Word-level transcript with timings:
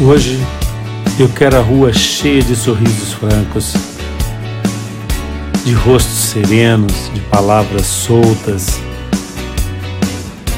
Hoje 0.00 0.44
eu 1.20 1.28
quero 1.28 1.56
a 1.56 1.60
rua 1.60 1.92
cheia 1.92 2.42
de 2.42 2.56
sorrisos 2.56 3.12
francos, 3.12 3.74
de 5.64 5.72
rostos 5.72 6.12
serenos, 6.12 6.92
de 7.14 7.20
palavras 7.20 7.86
soltas. 7.86 8.80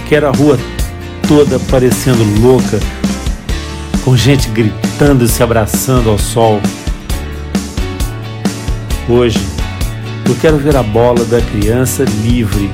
Quero 0.08 0.28
a 0.28 0.30
rua 0.30 0.58
toda 1.28 1.58
parecendo 1.70 2.24
louca, 2.40 2.80
com 4.02 4.16
gente 4.16 4.48
gritando 4.48 5.22
e 5.22 5.28
se 5.28 5.42
abraçando 5.42 6.08
ao 6.08 6.18
sol. 6.18 6.58
Hoje 9.06 9.38
eu 10.24 10.34
quero 10.40 10.56
ver 10.56 10.76
a 10.76 10.82
bola 10.82 11.26
da 11.26 11.42
criança 11.42 12.04
livre. 12.22 12.70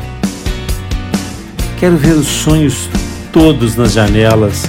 Quero 1.81 1.97
ver 1.97 2.13
os 2.13 2.29
sonhos 2.29 2.89
todos 3.33 3.75
nas 3.75 3.93
janelas 3.95 4.63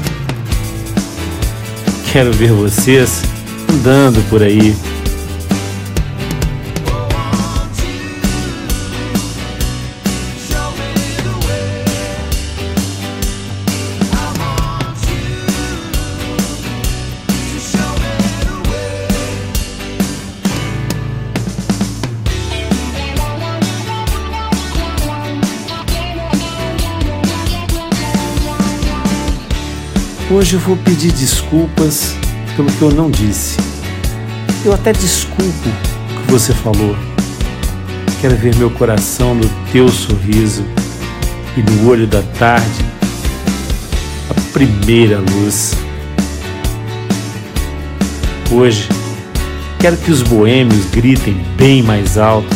quero 2.13 2.31
ver 2.31 2.52
vocês 2.52 3.23
andando 3.67 4.22
por 4.30 4.44
aí. 4.44 4.76
Hoje 30.31 30.53
eu 30.53 30.59
vou 30.59 30.77
pedir 30.77 31.11
desculpas 31.11 32.16
pelo 32.55 32.71
que 32.71 32.81
eu 32.81 32.91
não 32.91 33.11
disse. 33.11 33.57
Eu 34.63 34.71
até 34.73 34.93
desculpo 34.93 35.69
o 35.69 36.25
que 36.25 36.31
você 36.31 36.53
falou. 36.53 36.95
Quero 38.21 38.35
ver 38.38 38.55
meu 38.55 38.71
coração 38.71 39.35
no 39.35 39.47
teu 39.71 39.89
sorriso 39.89 40.63
e 41.57 41.61
no 41.61 41.89
olho 41.89 42.07
da 42.07 42.21
tarde 42.39 42.85
a 44.30 44.53
primeira 44.53 45.19
luz. 45.19 45.73
Hoje 48.49 48.87
quero 49.77 49.97
que 49.97 50.09
os 50.09 50.23
boêmios 50.23 50.85
gritem 50.85 51.35
bem 51.58 51.83
mais 51.83 52.17
alto. 52.17 52.55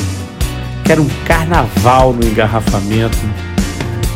Quero 0.86 1.04
um 1.04 1.10
carnaval 1.26 2.14
no 2.14 2.26
engarrafamento 2.26 3.18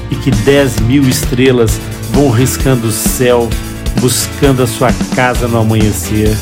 e 0.09 0.15
que 0.15 0.31
dez 0.31 0.79
mil 0.79 1.03
estrelas 1.03 1.77
vão 2.11 2.29
riscando 2.29 2.87
o 2.87 2.91
céu, 2.91 3.49
buscando 3.99 4.63
a 4.63 4.67
sua 4.67 4.91
casa 5.15 5.47
no 5.47 5.59
amanhecer. 5.59 6.35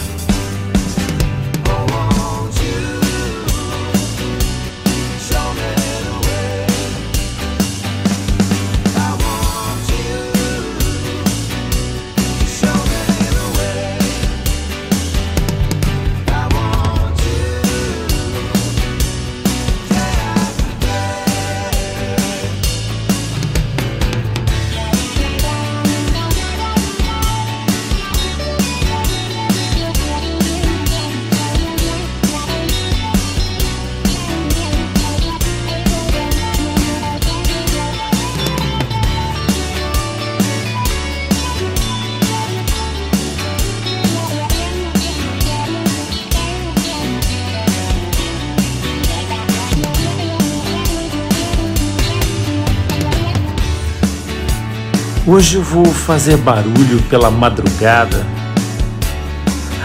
Hoje 55.31 55.57
eu 55.57 55.61
vou 55.61 55.85
fazer 55.85 56.37
barulho 56.37 56.99
pela 57.07 57.29
madrugada, 57.29 58.25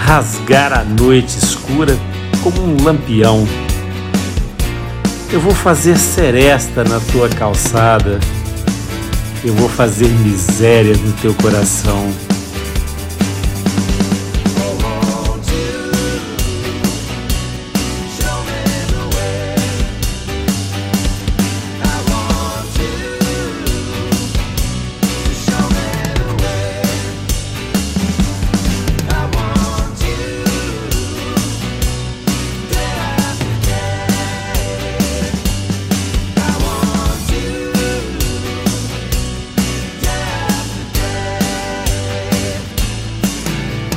rasgar 0.02 0.72
a 0.72 0.82
noite 0.82 1.36
escura 1.36 1.94
como 2.42 2.62
um 2.62 2.82
lampião. 2.82 3.46
Eu 5.30 5.40
vou 5.40 5.52
fazer 5.52 5.98
seresta 5.98 6.82
na 6.82 6.98
tua 7.12 7.28
calçada, 7.28 8.18
eu 9.44 9.52
vou 9.52 9.68
fazer 9.68 10.08
miséria 10.08 10.96
no 10.96 11.12
teu 11.12 11.34
coração. 11.34 12.10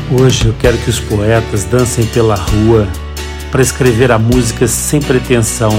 Hoje 0.10 0.46
eu 0.46 0.56
quero 0.58 0.78
que 0.78 0.90
os 0.90 1.02
poetas 1.02 1.66
dancem 1.66 2.06
pela 2.06 2.36
rua 2.36 2.88
para 3.52 3.62
escrever 3.62 4.10
a 4.10 4.18
música 4.18 4.66
sem 4.66 5.02
pretensão. 5.02 5.74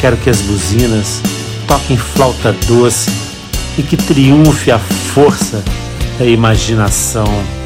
Quero 0.00 0.16
que 0.16 0.30
as 0.30 0.40
buzinas 0.42 1.20
toquem 1.66 1.96
flauta 1.96 2.52
doce 2.66 3.10
e 3.76 3.82
que 3.82 3.96
triunfe 3.96 4.70
a 4.70 4.78
força 4.78 5.62
da 6.18 6.24
imaginação. 6.24 7.57